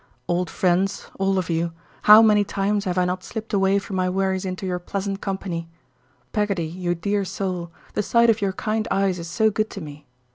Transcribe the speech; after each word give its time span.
Old 0.27 0.49
friends, 0.49 1.05
all 1.19 1.37
of 1.37 1.47
you, 1.47 1.73
how 2.09 2.23
many 2.23 2.43
times 2.43 2.85
have 2.85 2.97
I 2.97 3.05
not 3.05 3.23
slipped 3.23 3.53
away 3.53 3.77
from 3.77 3.97
my 3.97 4.09
worries 4.09 4.45
into 4.45 4.65
your 4.65 4.79
pleasant 4.79 5.21
company! 5.21 5.69
Peggotty, 6.31 6.65
you 6.65 6.95
dear 6.95 7.23
soul, 7.23 7.71
the 7.93 8.01
sight 8.01 8.31
of 8.31 8.41
your 8.41 8.53
kind 8.53 8.87
eyes 8.89 9.19
is 9.19 9.29
so 9.29 9.51
good 9.51 9.69
to 9.69 9.79
me. 9.81 10.07